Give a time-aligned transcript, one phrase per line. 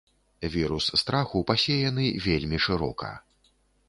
[0.53, 3.11] Вірус страху пасеяны вельмі шырока.